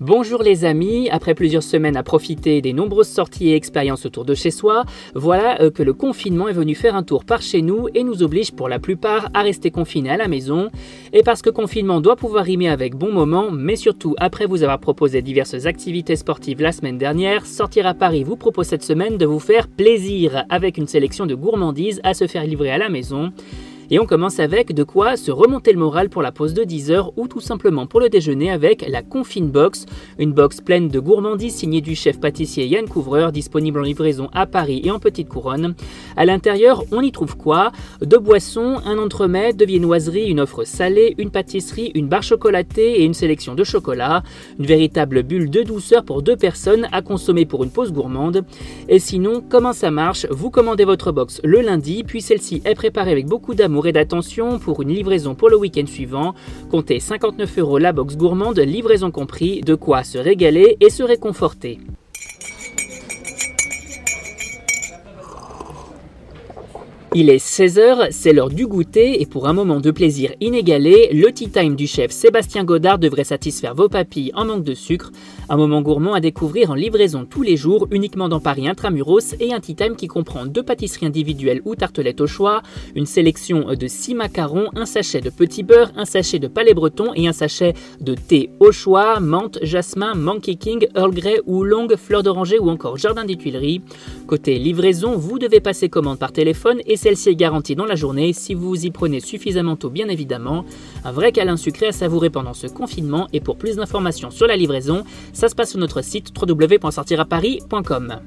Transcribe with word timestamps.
Bonjour 0.00 0.44
les 0.44 0.64
amis, 0.64 1.08
après 1.10 1.34
plusieurs 1.34 1.64
semaines 1.64 1.96
à 1.96 2.04
profiter 2.04 2.62
des 2.62 2.72
nombreuses 2.72 3.08
sorties 3.08 3.48
et 3.48 3.56
expériences 3.56 4.06
autour 4.06 4.24
de 4.24 4.32
chez 4.32 4.52
soi, 4.52 4.84
voilà 5.16 5.60
euh, 5.60 5.72
que 5.72 5.82
le 5.82 5.92
confinement 5.92 6.48
est 6.48 6.52
venu 6.52 6.76
faire 6.76 6.94
un 6.94 7.02
tour 7.02 7.24
par 7.24 7.42
chez 7.42 7.62
nous 7.62 7.88
et 7.96 8.04
nous 8.04 8.22
oblige 8.22 8.52
pour 8.52 8.68
la 8.68 8.78
plupart 8.78 9.28
à 9.34 9.42
rester 9.42 9.72
confinés 9.72 10.10
à 10.10 10.16
la 10.16 10.28
maison. 10.28 10.70
Et 11.12 11.24
parce 11.24 11.42
que 11.42 11.50
confinement 11.50 12.00
doit 12.00 12.14
pouvoir 12.14 12.44
rimer 12.44 12.68
avec 12.68 12.94
bon 12.94 13.10
moment, 13.10 13.50
mais 13.50 13.74
surtout 13.74 14.14
après 14.18 14.46
vous 14.46 14.62
avoir 14.62 14.78
proposé 14.78 15.20
diverses 15.20 15.66
activités 15.66 16.14
sportives 16.14 16.62
la 16.62 16.70
semaine 16.70 16.96
dernière, 16.96 17.44
Sortir 17.44 17.84
à 17.88 17.94
Paris 17.94 18.22
vous 18.22 18.36
propose 18.36 18.68
cette 18.68 18.84
semaine 18.84 19.18
de 19.18 19.26
vous 19.26 19.40
faire 19.40 19.66
plaisir 19.66 20.44
avec 20.48 20.78
une 20.78 20.86
sélection 20.86 21.26
de 21.26 21.34
gourmandises 21.34 22.00
à 22.04 22.14
se 22.14 22.28
faire 22.28 22.44
livrer 22.44 22.70
à 22.70 22.78
la 22.78 22.88
maison. 22.88 23.32
Et 23.90 23.98
on 23.98 24.04
commence 24.04 24.38
avec 24.38 24.74
de 24.74 24.82
quoi 24.82 25.16
se 25.16 25.30
remonter 25.30 25.72
le 25.72 25.78
moral 25.78 26.10
pour 26.10 26.20
la 26.20 26.30
pause 26.30 26.52
de 26.52 26.62
10 26.62 26.90
heures 26.90 27.12
ou 27.16 27.26
tout 27.26 27.40
simplement 27.40 27.86
pour 27.86 28.00
le 28.00 28.10
déjeuner 28.10 28.50
avec 28.50 28.84
la 28.86 29.02
Confine 29.02 29.48
Box, 29.48 29.86
une 30.18 30.32
box 30.32 30.60
pleine 30.60 30.88
de 30.88 31.00
gourmandises 31.00 31.54
signée 31.54 31.80
du 31.80 31.94
chef 31.94 32.20
pâtissier 32.20 32.66
Yann 32.66 32.86
Couvreur, 32.86 33.32
disponible 33.32 33.80
en 33.80 33.82
livraison 33.82 34.28
à 34.34 34.44
Paris 34.46 34.82
et 34.84 34.90
en 34.90 34.98
petite 34.98 35.28
couronne. 35.28 35.74
À 36.16 36.26
l'intérieur, 36.26 36.84
on 36.92 37.00
y 37.00 37.12
trouve 37.12 37.36
quoi? 37.36 37.72
Deux 38.02 38.18
boissons, 38.18 38.76
un 38.84 38.98
entremets, 38.98 39.54
de 39.54 39.64
viennoiseries, 39.64 40.26
une 40.26 40.40
offre 40.40 40.64
salée, 40.64 41.14
une 41.16 41.30
pâtisserie, 41.30 41.90
une 41.94 42.08
barre 42.08 42.22
chocolatée 42.22 43.00
et 43.00 43.04
une 43.04 43.14
sélection 43.14 43.54
de 43.54 43.64
chocolat. 43.64 44.22
Une 44.58 44.66
véritable 44.66 45.22
bulle 45.22 45.48
de 45.48 45.62
douceur 45.62 46.04
pour 46.04 46.20
deux 46.20 46.36
personnes 46.36 46.88
à 46.92 47.00
consommer 47.00 47.46
pour 47.46 47.64
une 47.64 47.70
pause 47.70 47.92
gourmande. 47.92 48.44
Et 48.88 48.98
sinon, 48.98 49.42
comment 49.48 49.72
ça 49.72 49.90
marche? 49.90 50.26
Vous 50.30 50.50
commandez 50.50 50.84
votre 50.84 51.10
box 51.10 51.40
le 51.42 51.62
lundi, 51.62 52.04
puis 52.04 52.20
celle-ci 52.20 52.60
est 52.66 52.74
préparée 52.74 53.12
avec 53.12 53.26
beaucoup 53.26 53.54
d'amour 53.54 53.77
d'attention 53.86 54.58
pour 54.58 54.82
une 54.82 54.90
livraison 54.90 55.34
pour 55.34 55.48
le 55.48 55.56
week-end 55.56 55.86
suivant. 55.86 56.34
Comptez 56.70 57.00
59 57.00 57.58
euros 57.58 57.78
la 57.78 57.92
box 57.92 58.16
gourmande, 58.16 58.58
livraison 58.58 59.10
compris, 59.10 59.60
de 59.60 59.74
quoi 59.74 60.02
se 60.04 60.18
régaler 60.18 60.76
et 60.80 60.90
se 60.90 61.02
réconforter. 61.02 61.78
Il 67.14 67.30
est 67.30 67.42
16h, 67.42 68.08
c'est 68.10 68.34
l'heure 68.34 68.50
du 68.50 68.66
goûter 68.66 69.22
et 69.22 69.24
pour 69.24 69.48
un 69.48 69.54
moment 69.54 69.80
de 69.80 69.90
plaisir 69.90 70.30
inégalé, 70.42 71.08
le 71.10 71.32
tea 71.32 71.48
time 71.48 71.74
du 71.74 71.86
chef 71.86 72.10
Sébastien 72.10 72.64
Godard 72.64 72.98
devrait 72.98 73.24
satisfaire 73.24 73.74
vos 73.74 73.88
papilles 73.88 74.30
en 74.34 74.44
manque 74.44 74.62
de 74.62 74.74
sucre. 74.74 75.10
Un 75.48 75.56
moment 75.56 75.80
gourmand 75.80 76.12
à 76.12 76.20
découvrir 76.20 76.70
en 76.70 76.74
livraison 76.74 77.24
tous 77.24 77.40
les 77.40 77.56
jours, 77.56 77.88
uniquement 77.90 78.28
dans 78.28 78.40
Paris 78.40 78.68
intramuros 78.68 79.34
et 79.40 79.54
un 79.54 79.60
tea 79.60 79.74
time 79.74 79.96
qui 79.96 80.06
comprend 80.06 80.44
deux 80.44 80.62
pâtisseries 80.62 81.06
individuelles 81.06 81.62
ou 81.64 81.74
tartelettes 81.74 82.20
au 82.20 82.26
choix, 82.26 82.60
une 82.94 83.06
sélection 83.06 83.72
de 83.74 83.86
6 83.86 84.14
macarons, 84.14 84.68
un 84.76 84.84
sachet 84.84 85.22
de 85.22 85.30
petit 85.30 85.62
beurre, 85.62 85.90
un 85.96 86.04
sachet 86.04 86.38
de 86.38 86.46
palais 86.46 86.74
breton 86.74 87.12
et 87.14 87.26
un 87.26 87.32
sachet 87.32 87.72
de 88.02 88.14
thé 88.14 88.50
au 88.60 88.70
choix, 88.70 89.18
menthe, 89.18 89.58
jasmin, 89.62 90.14
monkey 90.14 90.56
king, 90.56 90.86
earl 90.94 91.14
grey, 91.14 91.40
oolong, 91.46 91.88
fleur 91.96 92.22
d'oranger 92.22 92.58
ou 92.58 92.68
encore 92.68 92.98
jardin 92.98 93.24
des 93.24 93.36
Tuileries. 93.36 93.80
Côté 94.26 94.58
livraison, 94.58 95.16
vous 95.16 95.38
devez 95.38 95.60
passer 95.60 95.88
commande 95.88 96.18
par 96.18 96.32
téléphone 96.32 96.80
et 96.84 96.97
celle-ci 96.98 97.30
est 97.30 97.36
garantie 97.36 97.76
dans 97.76 97.86
la 97.86 97.94
journée 97.94 98.32
si 98.32 98.54
vous 98.54 98.84
y 98.84 98.90
prenez 98.90 99.20
suffisamment 99.20 99.76
tôt 99.76 99.88
bien 99.88 100.08
évidemment. 100.08 100.64
Un 101.04 101.12
vrai 101.12 101.32
câlin 101.32 101.56
sucré 101.56 101.86
à 101.86 101.92
savourer 101.92 102.28
pendant 102.28 102.54
ce 102.54 102.66
confinement 102.66 103.28
et 103.32 103.40
pour 103.40 103.56
plus 103.56 103.76
d'informations 103.76 104.30
sur 104.30 104.46
la 104.46 104.56
livraison, 104.56 105.04
ça 105.32 105.48
se 105.48 105.54
passe 105.54 105.70
sur 105.70 105.78
notre 105.78 106.02
site 106.02 106.30
www.sortiraparis.com. 106.36 108.20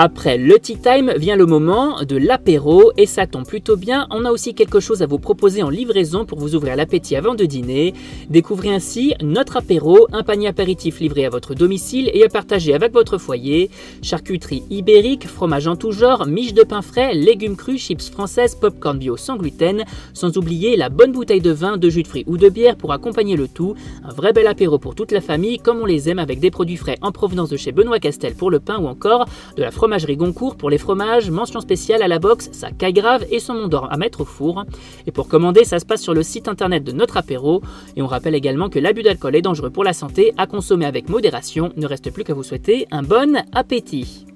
Après 0.00 0.38
le 0.38 0.60
tea 0.60 0.76
time 0.76 1.12
vient 1.16 1.34
le 1.34 1.44
moment 1.44 2.04
de 2.04 2.16
l'apéro 2.16 2.92
et 2.96 3.04
ça 3.04 3.26
tombe 3.26 3.44
plutôt 3.44 3.76
bien. 3.76 4.06
On 4.12 4.24
a 4.24 4.30
aussi 4.30 4.54
quelque 4.54 4.78
chose 4.78 5.02
à 5.02 5.06
vous 5.06 5.18
proposer 5.18 5.64
en 5.64 5.70
livraison 5.70 6.24
pour 6.24 6.38
vous 6.38 6.54
ouvrir 6.54 6.76
l'appétit 6.76 7.16
avant 7.16 7.34
de 7.34 7.44
dîner. 7.44 7.94
Découvrez 8.30 8.72
ainsi 8.72 9.14
notre 9.20 9.56
apéro, 9.56 10.06
un 10.12 10.22
panier 10.22 10.46
apéritif 10.46 11.00
livré 11.00 11.26
à 11.26 11.30
votre 11.30 11.52
domicile 11.52 12.12
et 12.14 12.22
à 12.22 12.28
partager 12.28 12.74
avec 12.74 12.92
votre 12.92 13.18
foyer. 13.18 13.70
Charcuterie 14.00 14.62
ibérique, 14.70 15.26
fromage 15.26 15.66
en 15.66 15.74
tout 15.74 15.90
genre, 15.90 16.28
miche 16.28 16.54
de 16.54 16.62
pain 16.62 16.80
frais, 16.80 17.12
légumes 17.12 17.56
crus, 17.56 17.82
chips 17.82 18.08
françaises, 18.08 18.54
popcorn 18.54 18.98
bio 18.98 19.16
sans 19.16 19.36
gluten, 19.36 19.82
sans 20.14 20.36
oublier 20.36 20.76
la 20.76 20.90
bonne 20.90 21.10
bouteille 21.10 21.40
de 21.40 21.50
vin, 21.50 21.76
de 21.76 21.90
jus 21.90 22.04
de 22.04 22.08
fruits 22.08 22.24
ou 22.28 22.36
de 22.36 22.48
bière 22.48 22.76
pour 22.76 22.92
accompagner 22.92 23.34
le 23.34 23.48
tout. 23.48 23.74
Un 24.04 24.12
vrai 24.12 24.32
bel 24.32 24.46
apéro 24.46 24.78
pour 24.78 24.94
toute 24.94 25.10
la 25.10 25.20
famille 25.20 25.58
comme 25.58 25.80
on 25.80 25.86
les 25.86 26.08
aime 26.08 26.20
avec 26.20 26.38
des 26.38 26.52
produits 26.52 26.76
frais 26.76 26.98
en 27.02 27.10
provenance 27.10 27.50
de 27.50 27.56
chez 27.56 27.72
Benoît 27.72 27.98
Castel 27.98 28.34
pour 28.36 28.52
le 28.52 28.60
pain 28.60 28.78
ou 28.78 28.86
encore 28.86 29.26
de 29.56 29.62
la 29.62 29.72
fromage 29.72 29.87
fromagerie 29.88 30.18
Goncourt 30.18 30.56
pour 30.56 30.68
les 30.68 30.76
fromages, 30.76 31.30
mention 31.30 31.62
spéciale 31.62 32.02
à 32.02 32.08
la 32.08 32.18
box, 32.18 32.50
sa 32.52 32.70
caille 32.70 32.92
grave 32.92 33.24
et 33.30 33.40
son 33.40 33.54
mont 33.54 33.68
d'or 33.68 33.88
à 33.90 33.96
mettre 33.96 34.20
au 34.20 34.26
four. 34.26 34.66
Et 35.06 35.12
pour 35.12 35.28
commander, 35.28 35.64
ça 35.64 35.78
se 35.78 35.86
passe 35.86 36.02
sur 36.02 36.12
le 36.12 36.22
site 36.22 36.46
internet 36.46 36.84
de 36.84 36.92
notre 36.92 37.16
apéro. 37.16 37.62
Et 37.96 38.02
on 38.02 38.06
rappelle 38.06 38.34
également 38.34 38.68
que 38.68 38.78
l'abus 38.78 39.02
d'alcool 39.02 39.34
est 39.34 39.40
dangereux 39.40 39.70
pour 39.70 39.84
la 39.84 39.94
santé, 39.94 40.34
à 40.36 40.46
consommer 40.46 40.84
avec 40.84 41.08
modération. 41.08 41.72
Ne 41.78 41.86
reste 41.86 42.12
plus 42.12 42.22
qu'à 42.22 42.34
vous 42.34 42.42
souhaiter 42.42 42.86
un 42.90 43.02
bon 43.02 43.42
appétit. 43.54 44.26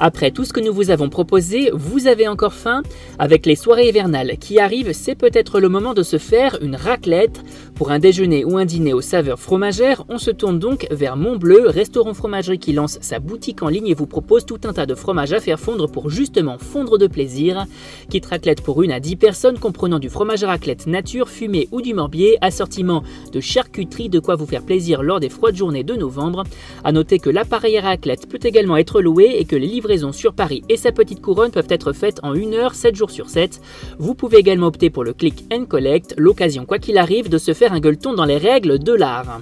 Après 0.00 0.30
tout 0.30 0.44
ce 0.44 0.52
que 0.52 0.60
nous 0.60 0.72
vous 0.72 0.90
avons 0.90 1.08
proposé, 1.08 1.70
vous 1.74 2.06
avez 2.06 2.28
encore 2.28 2.54
faim? 2.54 2.82
Avec 3.18 3.46
les 3.46 3.56
soirées 3.56 3.88
hivernales 3.88 4.36
qui 4.38 4.60
arrivent, 4.60 4.92
c'est 4.92 5.16
peut-être 5.16 5.58
le 5.58 5.68
moment 5.68 5.92
de 5.92 6.04
se 6.04 6.18
faire 6.18 6.56
une 6.62 6.76
raclette. 6.76 7.42
Pour 7.74 7.90
un 7.90 7.98
déjeuner 7.98 8.44
ou 8.44 8.58
un 8.58 8.64
dîner 8.64 8.92
aux 8.92 9.00
saveurs 9.00 9.40
fromagères, 9.40 10.04
on 10.08 10.18
se 10.18 10.30
tourne 10.30 10.60
donc 10.60 10.86
vers 10.92 11.16
Montbleu, 11.16 11.68
restaurant 11.68 12.14
fromagerie 12.14 12.60
qui 12.60 12.72
lance 12.72 12.98
sa 13.00 13.18
boutique 13.18 13.62
en 13.62 13.68
ligne 13.68 13.88
et 13.88 13.94
vous 13.94 14.06
propose 14.06 14.46
tout 14.46 14.60
un 14.64 14.72
tas 14.72 14.86
de 14.86 14.94
fromages 14.94 15.32
à 15.32 15.40
faire 15.40 15.58
fondre 15.58 15.90
pour 15.90 16.10
justement 16.10 16.58
fondre 16.58 16.96
de 16.96 17.08
plaisir. 17.08 17.66
Kit 18.08 18.22
raclette 18.28 18.62
pour 18.62 18.84
une 18.84 18.92
à 18.92 19.00
10 19.00 19.16
personnes 19.16 19.58
comprenant 19.58 19.98
du 19.98 20.10
fromage 20.10 20.44
à 20.44 20.48
raclette 20.48 20.86
nature, 20.86 21.28
fumé 21.28 21.68
ou 21.72 21.82
du 21.82 21.92
morbier, 21.92 22.38
assortiment 22.40 23.02
de 23.32 23.40
charcuterie, 23.40 24.08
de 24.08 24.20
quoi 24.20 24.36
vous 24.36 24.46
faire 24.46 24.62
plaisir 24.62 25.02
lors 25.02 25.18
des 25.18 25.28
froides 25.28 25.56
journées 25.56 25.84
de 25.84 25.94
novembre. 25.94 26.44
À 26.84 26.92
noter 26.92 27.18
que 27.18 27.30
l'appareil 27.30 27.78
à 27.78 27.82
raclette 27.82 28.28
peut 28.28 28.40
également 28.44 28.76
être 28.76 29.00
loué 29.00 29.36
et 29.38 29.44
que 29.44 29.56
les 29.56 29.66
livres 29.66 29.87
sur 30.12 30.34
Paris 30.34 30.62
et 30.68 30.76
sa 30.76 30.92
petite 30.92 31.20
couronne 31.22 31.50
peuvent 31.50 31.66
être 31.70 31.92
faites 31.92 32.20
en 32.22 32.34
1 32.34 32.52
heure, 32.52 32.74
7 32.74 32.94
jours 32.94 33.10
sur 33.10 33.28
7. 33.28 33.60
Vous 33.98 34.14
pouvez 34.14 34.38
également 34.38 34.66
opter 34.66 34.90
pour 34.90 35.04
le 35.04 35.14
click 35.14 35.44
and 35.52 35.64
collect, 35.64 36.14
l'occasion 36.18 36.66
quoi 36.66 36.78
qu'il 36.78 36.98
arrive 36.98 37.28
de 37.28 37.38
se 37.38 37.54
faire 37.54 37.72
un 37.72 37.80
gueuleton 37.80 38.12
dans 38.12 38.24
les 38.24 38.36
règles 38.36 38.78
de 38.78 38.92
l'art. 38.92 39.40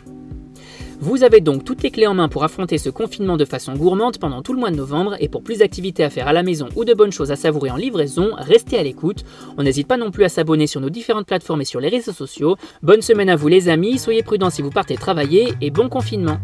Vous 1.01 1.25
avez 1.25 1.41
donc 1.41 1.65
toutes 1.65 1.83
les 1.83 1.91
clés 1.91 2.07
en 2.07 2.15
main 2.15 2.29
pour 2.29 2.45
affronter 2.45 2.79
ce 2.79 2.89
confinement 2.89 3.37
de 3.37 3.45
façon 3.45 3.75
gourmande 3.75 4.19
pendant 4.19 4.41
tout 4.41 4.55
le 4.55 4.61
mois 4.61 4.71
de 4.71 4.77
novembre 4.77 5.17
et 5.21 5.29
pour 5.29 5.43
plus 5.43 5.59
d'activités 5.59 6.05
à 6.05 6.11
faire 6.11 6.29
à 6.29 6.33
la 6.33 6.43
maison 6.43 6.69
ou 6.75 6.85
de 6.85 6.95
bonnes 6.95 7.13
choses 7.13 7.33
à 7.33 7.37
savourer 7.37 7.71
en 7.71 7.77
livraison, 7.77 8.31
restez 8.39 8.79
à 8.79 8.83
l'écoute. 8.83 9.25
On 9.59 9.65
n'hésite 9.65 9.89
pas 9.89 9.99
non 9.99 10.11
plus 10.11 10.25
à 10.25 10.29
s'abonner 10.29 10.67
sur 10.67 10.81
nos 10.81 10.91
différentes 10.91 11.27
plateformes 11.27 11.61
et 11.61 11.67
sur 11.67 11.81
les 11.81 11.89
réseaux 11.89 12.13
sociaux. 12.13 12.57
Bonne 12.83 13.03
semaine 13.03 13.29
à 13.29 13.37
vous 13.37 13.49
les 13.49 13.69
amis, 13.69 13.99
soyez 13.99 14.23
prudents 14.23 14.51
si 14.51 14.63
vous 14.63 14.71
partez 14.71 14.95
travailler 14.95 15.53
et 15.61 15.71
bon 15.71 15.89
confinement. 15.89 16.39